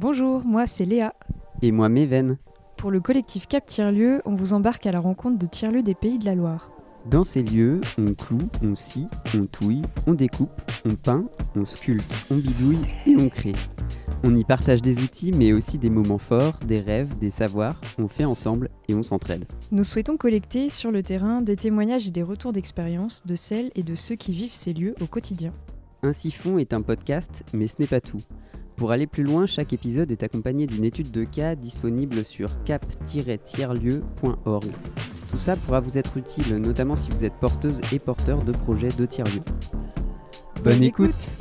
[0.00, 1.12] Bonjour, moi c'est Léa.
[1.60, 2.38] Et moi Méven.
[2.78, 6.18] Pour le collectif Cap Tiers-Lieu, on vous embarque à la rencontre de tiers-lieux des pays
[6.18, 6.70] de la Loire.
[7.04, 12.14] Dans ces lieux, on cloue, on scie, on touille, on découpe, on peint, on sculpte,
[12.30, 13.52] on bidouille et on crée.
[14.24, 18.08] On y partage des outils mais aussi des moments forts, des rêves, des savoirs, on
[18.08, 19.44] fait ensemble et on s'entraide.
[19.70, 23.82] Nous souhaitons collecter sur le terrain des témoignages et des retours d'expérience de celles et
[23.82, 25.52] de ceux qui vivent ces lieux au quotidien.
[26.02, 28.22] Un siphon est un podcast, mais ce n'est pas tout.
[28.80, 34.64] Pour aller plus loin, chaque épisode est accompagné d'une étude de cas disponible sur cap-tierlieu.org.
[35.28, 38.88] Tout ça pourra vous être utile, notamment si vous êtes porteuse et porteur de projets
[38.88, 39.42] de tiers-lieux.
[40.64, 41.36] Bonne, écoute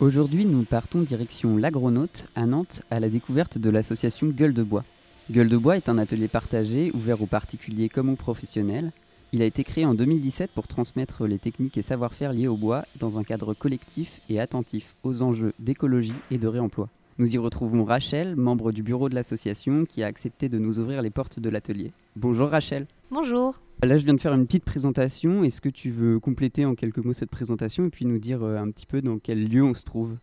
[0.00, 4.84] Aujourd'hui, nous partons direction l'Agronaute à Nantes à la découverte de l'association Gueule de Bois.
[5.28, 8.92] Gueule de Bois est un atelier partagé ouvert aux particuliers comme aux professionnels.
[9.32, 12.84] Il a été créé en 2017 pour transmettre les techniques et savoir-faire liés au bois
[13.00, 16.88] dans un cadre collectif et attentif aux enjeux d'écologie et de réemploi.
[17.18, 21.02] Nous y retrouvons Rachel, membre du bureau de l'association, qui a accepté de nous ouvrir
[21.02, 21.90] les portes de l'atelier.
[22.14, 22.86] Bonjour Rachel.
[23.10, 23.58] Bonjour.
[23.86, 25.44] Là, je viens de faire une petite présentation.
[25.44, 28.56] Est-ce que tu veux compléter en quelques mots cette présentation et puis nous dire euh,
[28.56, 30.16] un petit peu dans quel lieu on se trouve?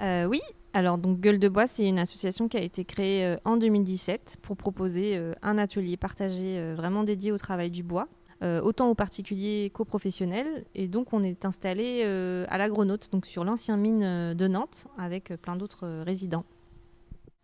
[0.00, 0.40] Euh, Oui.
[0.72, 4.38] Alors, donc, Gueule de Bois, c'est une association qui a été créée euh, en 2017
[4.40, 8.08] pour proposer un atelier partagé vraiment dédié au travail du bois,
[8.40, 10.64] autant aux particuliers qu'aux professionnels.
[10.74, 12.04] Et donc, on est installé
[12.48, 16.46] à l'Agronaute, donc sur l'ancien mine de Nantes, avec plein d'autres résidents.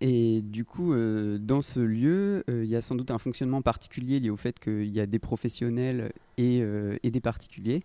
[0.00, 3.62] Et du coup, euh, dans ce lieu, euh, il y a sans doute un fonctionnement
[3.62, 7.82] particulier lié au fait qu'il y a des professionnels et, euh, des particuliers.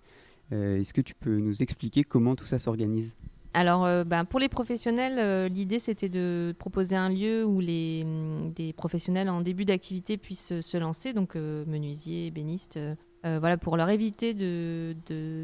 [0.52, 3.16] Est-ce que tu peux nous expliquer comment tout ça s'organise?
[3.56, 8.72] Alors, ben, pour les professionnels, l'idée c'était de proposer un lieu où les, hum, des
[8.72, 12.78] professionnels en début d'activité puissent se lancer, donc menuisiers, ébénistes,
[13.26, 14.96] euh, voilà, pour leur éviter de,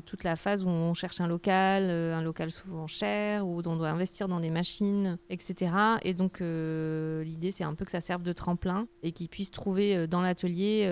[0.06, 3.76] toute la phase où on cherche un local, euh, un local souvent cher, où on
[3.78, 5.72] doit investir dans des machines, etc.
[6.02, 9.52] Et donc euh, l'idée c'est un peu que ça serve de tremplin et qu'ils puissent
[9.52, 10.86] trouver dans l'atelier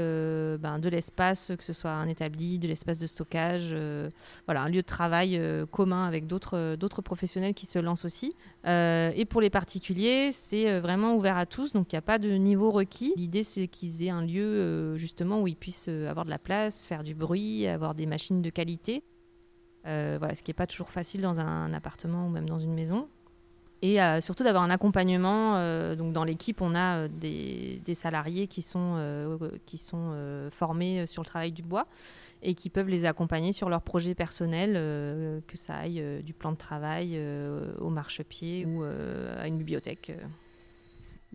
[0.59, 3.75] ben, de l'espace, que ce soit un établi, de l'espace de stockage,
[4.45, 8.33] voilà, un lieu de travail commun avec d'autres professionnels qui se lancent aussi.
[8.67, 12.31] Et pour les particuliers, c'est vraiment ouvert à tous, donc il n'y a pas de
[12.31, 13.13] niveau requis.
[13.16, 17.03] L'idée c'est qu'ils aient un lieu justement où ils puissent avoir de la place faire
[17.03, 19.03] du bruit, avoir des machines de qualité.
[19.88, 22.73] Euh, voilà, ce qui n'est pas toujours facile dans un, appartement ou même dans une
[22.73, 23.07] maison.
[23.81, 25.57] Et euh, surtout d'avoir un accompagnement.
[25.57, 30.13] Euh, donc dans l'équipe, on a des, salariés qui sont, qui sont
[30.51, 31.85] formés sur le travail du bois
[32.43, 34.73] et qui peuvent les accompagner sur leurs projets personnels,
[35.47, 37.19] que ça aille du plan de travail
[37.79, 40.11] au marchepied ou à une bibliothèque.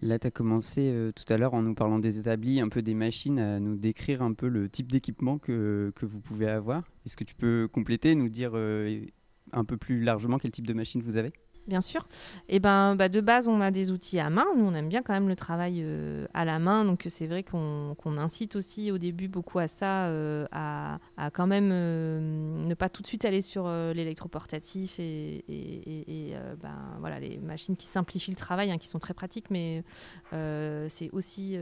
[0.01, 2.83] Là, tu as commencé euh, tout à l'heure en nous parlant des établis, un peu
[2.83, 6.83] des machines, à nous décrire un peu le type d'équipement que, que, vous pouvez avoir.
[7.05, 9.05] Est-ce que tu peux compléter, nous dire euh,
[9.53, 11.33] un peu plus largement quel type de machine vous avez?
[11.69, 12.09] Bien sûr.
[12.49, 14.47] Et ben, bah, de base, on a des outils à main.
[14.57, 16.85] Nous, on aime bien quand même le travail euh, à la main.
[16.85, 20.99] Donc, c'est vrai qu'on incite aussi au début beaucoup à ça, euh, à,
[21.33, 27.21] quand même euh, ne pas tout de suite aller sur l'électroportatif et, et, ben, voilà,
[27.21, 29.51] les machines qui simplifient le travail, hein, qui sont très pratiques.
[29.51, 29.85] Mais
[30.33, 31.57] c'est aussi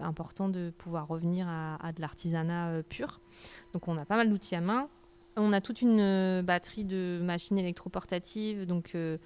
[0.00, 3.20] important de pouvoir revenir à de l'artisanat pur.
[3.72, 4.88] Donc, on a pas mal d'outils à main.
[5.36, 8.66] On a toute une euh, batterie de machines électroportatives.
[8.66, 9.18] Donc, euh,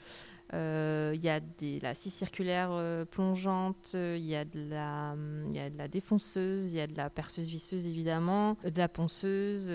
[0.54, 2.70] euh, il y a des, la scie circulaire
[3.10, 5.14] plongeante, il y, a de la,
[5.52, 8.88] y a de la défonceuse, il y a de la perceuse visseuse évidemment, de la
[8.88, 9.70] ponceuse,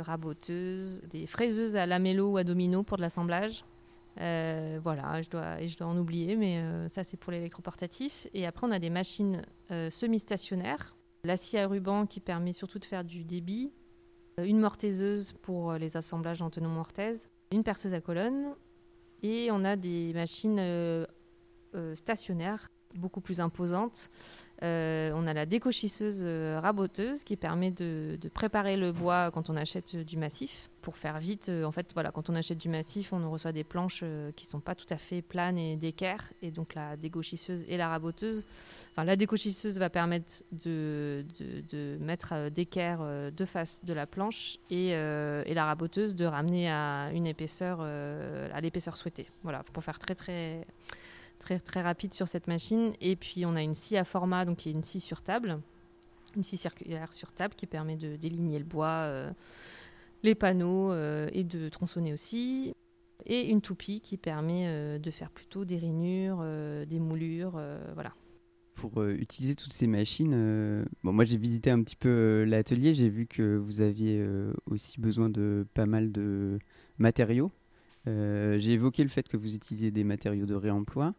[0.00, 3.64] raboteuse, des fraiseuses à lamello ou à domino pour de l'assemblage.
[4.16, 8.28] voilà, je dois, et je dois en oublier, mais ça c'est pour l'électroportatif.
[8.34, 9.40] Et après, on a des machines
[9.70, 10.94] semi-stationnaires.
[11.24, 13.72] La scie à ruban qui permet surtout de faire du débit,
[14.44, 18.54] une mortaiseuse pour euh, les assemblages en tenon mortaise, une perceuse à colonne,
[19.22, 21.04] et on a des machines euh,
[21.94, 24.10] stationnaires beaucoup plus imposantes
[24.64, 29.56] Euh, on a la décochisseuse euh, raboteuse qui permet de, préparer le bois quand on
[29.56, 30.68] achète du massif.
[30.82, 33.62] Pour faire vite, euh, en fait, voilà, quand on achète du massif, on reçoit des
[33.62, 34.02] planches
[34.34, 36.32] qui sont pas tout à fait planes et d'équerre.
[36.42, 38.44] Et donc la décochisseuse et la raboteuse,
[38.92, 41.24] enfin la décochisseuse va permettre de,
[42.00, 43.00] mettre d'équerre
[43.32, 48.60] de face de la planche et, et, la raboteuse de ramener à une épaisseur, à
[48.60, 49.26] l'épaisseur souhaitée.
[49.42, 50.66] Voilà, pour faire très très
[51.38, 52.92] très, très rapide sur cette machine.
[53.00, 55.60] Et puis on a une scie à format, donc qui est une scie sur table,
[56.36, 59.30] une scie circulaire sur table qui permet de déligner le bois, euh,
[60.22, 62.72] les panneaux euh, et de tronçonner aussi.
[63.26, 66.44] Et une toupie qui permet euh, de faire plutôt des rainures,
[66.86, 67.60] des moulures,
[67.94, 68.14] voilà.
[68.74, 73.26] Pour utiliser toutes ces machines, bon, moi j'ai visité un petit peu l'atelier, j'ai vu
[73.26, 74.24] que vous aviez
[74.66, 76.60] aussi besoin de pas mal de
[76.96, 77.50] matériaux.
[78.06, 81.12] j'ai évoqué le fait que vous utilisiez des matériaux de réemploi.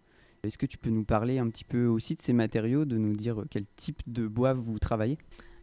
[0.44, 3.16] Est-ce que tu peux nous parler un petit peu aussi de ces matériaux, de nous
[3.16, 5.18] dire quel type de bois vous travaillez?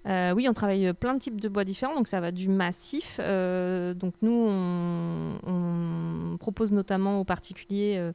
[0.06, 3.18] Euh, oui, on travaille plein de types de bois différents, donc ça va du massif.
[3.20, 8.12] Euh, donc nous, on, propose notamment aux particuliers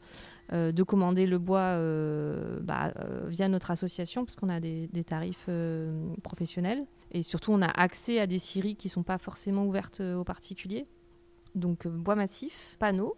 [0.54, 1.78] euh, de commander le bois
[2.62, 2.94] bah,
[3.28, 5.50] via notre association, parce qu'on a des, des tarifs
[6.24, 6.86] professionnels.
[7.12, 10.24] Et surtout, on a accès à des scieries qui ne sont pas forcément ouvertes aux
[10.24, 10.86] particuliers.
[11.56, 13.18] Donc bois massif, panneaux,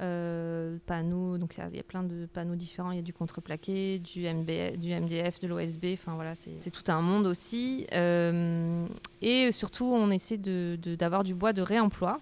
[0.00, 2.92] euh, panneaux, donc il y, a plein de panneaux différents.
[2.92, 5.86] Il y a du contreplaqué, du, MDF, de l'OSB.
[5.94, 7.86] Enfin voilà, c'est tout un monde aussi.
[7.92, 8.86] Euh,
[9.22, 12.20] et surtout, on essaie d'avoir du bois de réemploi.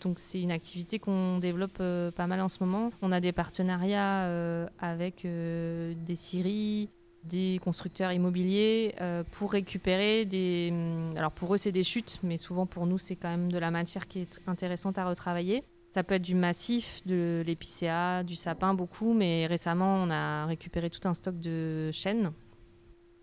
[0.00, 2.90] Donc c'est une activité qu'on développe euh, pas mal en ce moment.
[3.00, 4.28] On a des partenariats
[4.80, 6.88] avec des scieries,
[7.22, 8.94] des constructeurs immobiliers
[9.30, 10.72] pour récupérer des...
[11.16, 13.70] Alors pour eux c'est des chutes, mais souvent pour nous c'est quand même de la
[13.70, 15.62] matière qui est intéressante à retravailler.
[15.94, 20.90] Ça peut être du massif, de l'épicéa, du sapin, beaucoup, mais récemment, on a récupéré
[20.90, 22.32] tout un stock de chênes.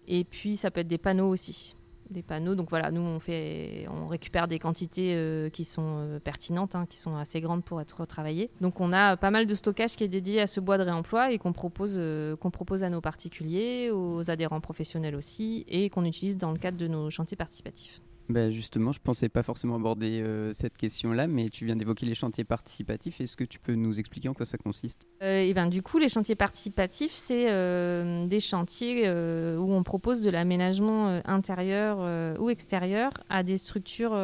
[0.08, 1.76] Et puis, ça peut être des panneaux aussi.
[2.10, 6.20] Des panneaux, donc voilà, nous, on, fait, on récupère des quantités euh, qui sont euh,
[6.22, 8.50] pertinentes, hein, qui sont assez grandes pour être retravaillées.
[8.62, 11.34] Donc, on a pas mal de stockage qui est dédié à ce bois de réemploi
[11.34, 16.06] et qu'on propose, euh, qu'on propose à nos particuliers, aux adhérents professionnels aussi, et qu'on
[16.06, 18.02] utilise dans le cadre de nos chantiers participatifs.
[18.30, 22.06] Bah, justement, je ne pensais pas forcément aborder euh, cette question-là, mais tu viens d'évoquer
[22.06, 23.20] les chantiers participatifs.
[23.20, 25.08] Est-ce que tu peux nous expliquer en quoi ça consiste?
[25.22, 30.22] Euh, et ben, Du coup, les chantiers participatifs, c'est euh, des chantiers où on propose
[30.22, 34.18] de l'aménagement intérieur ou extérieur à des structures,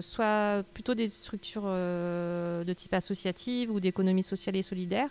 [0.00, 5.08] soit plutôt des structures de type associative ou d'économie sociale et solidaire,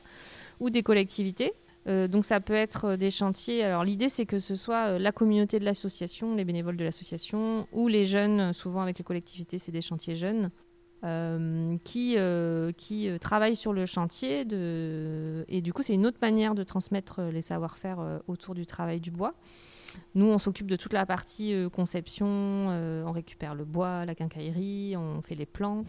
[0.59, 1.53] ou des collectivités.
[1.87, 3.63] Euh, donc ça peut être euh, des chantiers.
[3.63, 7.67] Alors l'idée c'est que ce soit euh, la communauté de l'association, les bénévoles de l'association,
[7.71, 8.53] ou les jeunes.
[8.53, 10.49] Souvent avec les collectivités c'est des chantiers jeunes
[11.83, 12.17] qui
[13.21, 14.39] travaillent sur le chantier.
[15.47, 19.11] Et du coup c'est une autre manière de transmettre les savoir-faire autour du travail du
[19.11, 19.35] bois.
[20.15, 25.21] Nous, on s'occupe de toute la partie conception, on récupère le bois, la quincaillerie, on
[25.21, 25.85] fait les plans,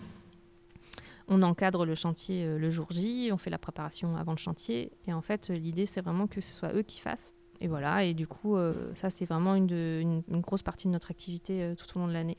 [1.28, 4.92] on encadre le chantier euh, le jour J, on fait la préparation avant le chantier.
[5.06, 7.36] Et en fait, l'idée, c'est vraiment que ce soit eux qui fassent.
[7.60, 11.62] Et voilà, et du coup, euh, ça, c'est vraiment une, grosse partie de notre activité
[11.62, 12.38] euh, tout au long de l'année.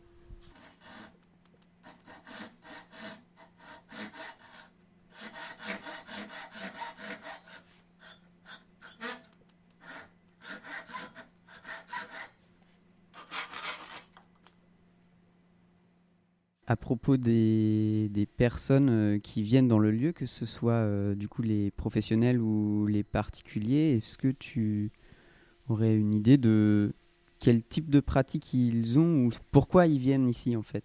[16.67, 21.29] À propos des, personnes euh, qui viennent dans le lieu, que ce soit euh, du
[21.29, 24.91] coup les professionnels ou les particuliers, est-ce que tu
[25.69, 26.93] aurais une idée de
[27.39, 30.83] quel type de pratique ils ont ou pourquoi ils viennent ici en fait?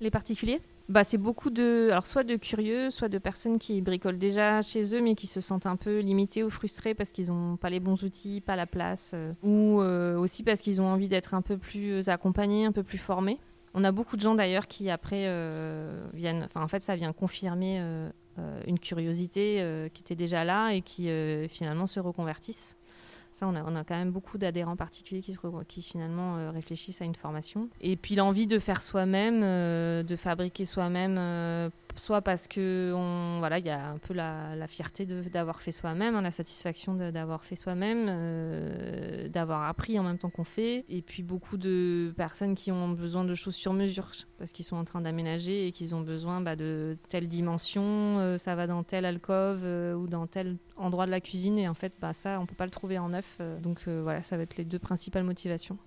[0.00, 0.60] Les particuliers?
[0.88, 4.96] Bah, c'est beaucoup de, alors soit de curieux, soit de personnes qui bricolent déjà chez
[4.96, 7.78] eux, mais qui se sentent un peu limités ou frustrés parce qu'ils n'ont pas les
[7.78, 9.80] bons outils, pas la place, euh, ou
[10.20, 13.38] aussi parce qu'ils ont envie d'être un peu plus accompagnés, un peu plus formés.
[13.74, 17.12] On a beaucoup de gens d'ailleurs qui après euh, viennent, enfin en fait ça vient
[17.12, 21.08] confirmer euh, euh, une curiosité qui était déjà là et qui
[21.48, 22.76] finalement se reconvertissent.
[23.32, 27.68] Ça, on a, quand même beaucoup d'adhérents particuliers qui, finalement réfléchissent à une formation.
[27.80, 32.92] Et puis l'envie de faire soi-même, de fabriquer soi-même soit parce que
[33.38, 37.44] voilà, il y a un peu la, fierté d'avoir fait soi-même, hein, la satisfaction d'avoir
[37.44, 42.54] fait soi-même, euh, d'avoir appris en même temps qu'on fait, et puis beaucoup de personnes
[42.54, 45.94] qui ont besoin de choses sur mesure parce qu'ils sont en train d'aménager et qu'ils
[45.94, 50.26] ont besoin bah, de telle dimension, euh, ça va dans telle alcôve euh, ou dans
[50.26, 52.98] tel endroit de la cuisine, et en fait, bah, ça, on peut pas le trouver
[52.98, 53.40] en neuf.
[53.62, 55.78] donc voilà, ça va être les deux principales motivations.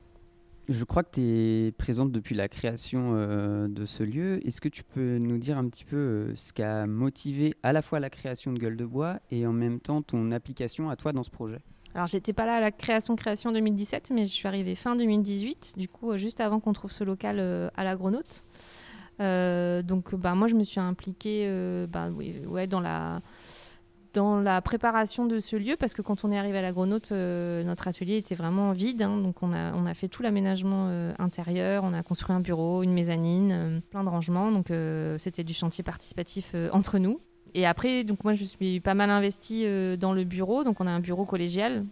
[0.67, 4.45] Je crois que tu es présente depuis la création euh, de ce lieu.
[4.47, 7.71] Est-ce que tu peux nous dire un petit peu euh, ce qui a motivé à
[7.71, 10.95] la fois la création de Gueule de Bois et en même temps ton application à
[10.95, 11.59] toi dans ce projet?
[11.93, 15.75] Alors j'étais pas là à la création création 2017, mais je suis arrivée fin 2018,
[15.77, 17.39] du coup juste avant qu'on trouve ce local
[17.73, 18.43] à l'Agronaute.
[19.19, 21.47] donc bah, moi je me suis impliquée
[21.87, 23.21] bah, oui, ouais, dans la
[24.15, 27.63] dans la préparation de ce lieu, parce que quand on est arrivé à l'Agronaute, euh,
[27.63, 29.01] notre atelier était vraiment vide.
[29.01, 32.39] Hein, donc on a, on a fait tout l'aménagement euh, intérieur, on a construit un
[32.39, 34.51] bureau, une mezzanine, euh, plein de rangements.
[34.51, 34.67] Donc
[35.19, 37.19] c'était du chantier participatif entre nous.
[37.53, 39.65] Et après, donc moi je suis pas mal investie
[39.98, 40.63] dans le bureau.
[40.63, 41.86] Donc on a un bureau collégial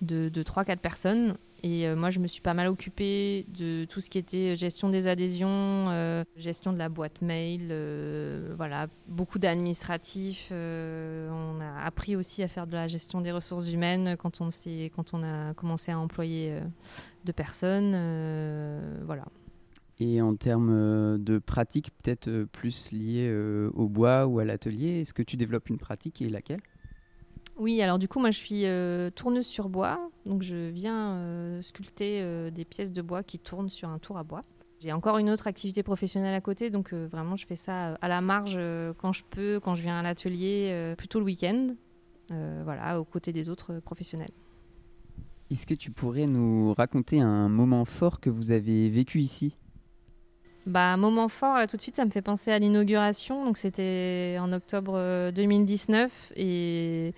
[0.00, 4.02] de, de 3-4 personnes et euh, moi, je me suis pas mal occupée de tout
[4.02, 9.38] ce qui était gestion des adhésions, euh, gestion de la boîte mail, euh, voilà, beaucoup
[9.38, 10.52] d'administratifs.
[10.52, 14.50] on a appris aussi à faire de la gestion des ressources humaines quand on,
[14.94, 16.60] quand on a commencé à employer
[17.24, 17.92] de personnes.
[19.06, 19.24] voilà.
[20.00, 23.34] Et en termes de pratique, peut-être plus liée
[23.72, 26.60] au bois ou à l'atelier, est-ce que tu développes une pratique et laquelle?
[27.56, 31.62] Oui, alors du coup, moi je suis euh, tourneuse sur bois, donc je viens euh,
[31.62, 34.42] sculpter euh, des pièces de bois qui tournent sur un tour à bois.
[34.80, 38.20] J'ai encore une autre activité professionnelle à côté, donc vraiment je fais ça à la
[38.20, 38.58] marge
[38.98, 41.74] quand je peux, quand je viens à l'atelier, plutôt le week-end,
[42.28, 44.32] voilà, aux côtés des autres professionnels.
[45.50, 49.56] Est-ce que tu pourrais nous raconter un moment fort que vous avez vécu ici?
[50.66, 53.44] Bah, moment fort, là tout de suite, ça me fait penser à l'inauguration.
[53.44, 57.12] Donc c'était en octobre 2019 et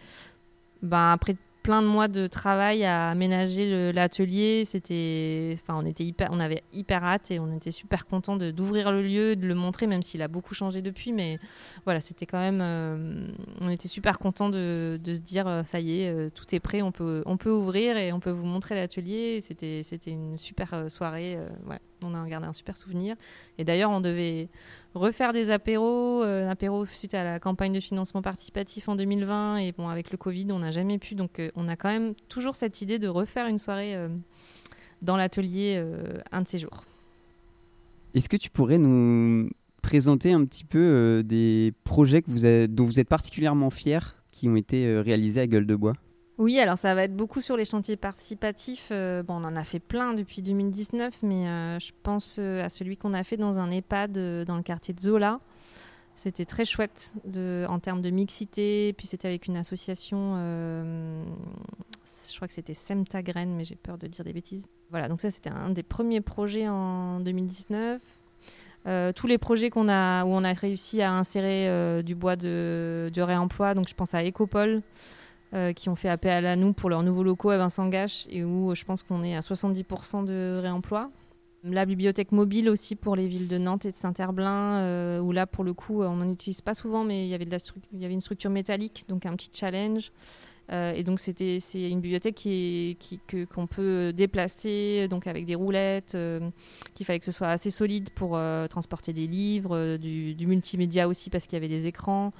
[0.82, 1.36] bah, après
[1.66, 4.62] plein de mois de travail à aménager l'atelier.
[4.64, 8.92] C'était, enfin, on était hyper, on avait hyper hâte et on était super content d'ouvrir
[8.92, 11.12] le lieu, de le montrer, même s'il a beaucoup changé depuis.
[11.12, 11.40] Mais
[11.84, 13.26] voilà, c'était quand même, euh,
[13.60, 16.82] on était super content de, se dire, euh, ça y est, euh, tout est prêt,
[16.82, 19.40] on peut, on peut ouvrir et on peut vous montrer l'atelier.
[19.40, 21.36] C'était, c'était une super soirée.
[21.64, 23.16] voilà on a gardé un super souvenir.
[23.58, 24.48] Et d'ailleurs, on devait
[24.94, 29.58] refaire des apéros, euh, apéro suite à la campagne de financement participatif en 2020.
[29.58, 31.14] Et bon, avec le Covid, on n'a jamais pu.
[31.14, 34.08] Donc, euh, on a quand même toujours cette idée de refaire une soirée euh,
[35.02, 35.82] dans l'atelier
[36.32, 36.84] un de ces jours.
[38.14, 39.50] Est-ce que tu pourrais nous
[39.82, 42.22] présenter un petit peu des projets
[42.66, 45.92] dont vous êtes particulièrement fiers qui ont été réalisés à Gueule de Bois?
[46.38, 48.88] Oui, alors ça va être beaucoup sur les chantiers participatifs.
[48.92, 52.68] Euh, bon, on en a fait plein depuis 2019, mais euh, je pense euh, à
[52.68, 55.40] celui qu'on a fait dans un EHPAD dans le quartier de Zola.
[56.14, 58.94] C'était très chouette en termes de mixité.
[58.96, 64.06] Puis c'était avec une association, je crois que c'était Semta Graine, mais j'ai peur de
[64.06, 64.66] dire des bêtises.
[64.90, 68.00] Voilà, donc ça c'était un des premiers projets en 2019.
[69.14, 73.20] tous les projets qu'on a, où on a réussi à insérer du bois de, de,
[73.20, 74.82] réemploi, donc je pense à Ecopole.
[75.56, 78.44] Euh, qui ont fait appel à nous pour leurs nouveaux locaux à Vincent Gache et
[78.44, 81.10] où je pense qu'on est à 70% de réemploi.
[81.64, 85.46] La bibliothèque mobile aussi pour les villes de Nantes et de Saint-Herblain, euh, où là
[85.46, 87.46] pour le coup on n'en utilise pas souvent, mais il y avait,
[88.12, 90.12] une structure métallique, donc un petit challenge.
[90.72, 95.54] Euh, et donc c'était c'est une bibliothèque qui, qui qu'on peut déplacer donc avec des
[95.54, 96.18] roulettes,
[96.92, 101.46] qu'il fallait que ce soit assez solide pour transporter des livres, du, multimédia aussi parce
[101.46, 102.34] qu'il y avait des écrans.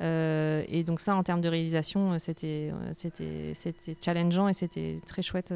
[0.00, 5.00] Euh, et donc ça, en termes de réalisation, euh, c'était, euh, c'était, challengeant et c'était
[5.06, 5.52] très chouette.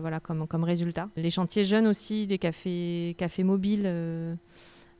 [0.00, 1.08] voilà, comme, résultat.
[1.16, 3.86] Les chantiers jeunes aussi, des cafés, mobiles.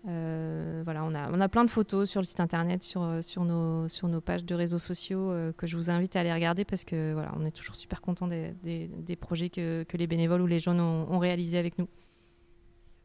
[0.07, 3.01] on a, on plein de photos sur le site internet, sur,
[3.45, 7.45] nos, pages de réseaux sociaux que je vous invite à aller regarder parce que on
[7.45, 11.19] est toujours super content des, projets que, que, les bénévoles ou les jeunes ont, ont
[11.19, 11.89] réalisés avec nous.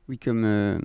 [0.08, 0.78] Oui, comme, euh,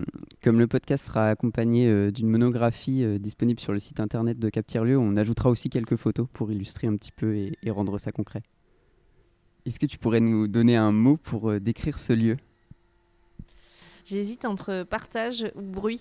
[0.42, 4.48] comme le podcast sera accompagné euh, d'une monographie euh, disponible sur le site internet de
[4.48, 8.42] Captire-Lieu, on ajoutera aussi quelques photos pour illustrer un petit peu et, rendre ça concret.
[9.66, 12.38] Est-ce que tu pourrais nous donner un mot pour décrire ce lieu?
[14.06, 16.00] J'hésite entre partage ou bruit.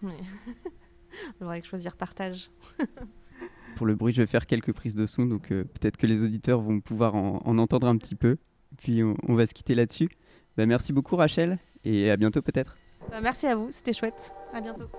[1.40, 2.52] J'aurais choisir partage.
[3.74, 6.60] pour le bruit, je vais faire quelques prises de son, donc peut-être que les auditeurs
[6.60, 8.36] vont pouvoir en, entendre un petit peu.
[8.76, 10.08] Puis on, va se quitter là-dessus.
[10.56, 12.76] Bah, merci beaucoup Rachel et à bientôt peut-être.
[13.10, 14.34] Bah, merci à vous, c'était chouette.
[14.52, 14.90] À bientôt.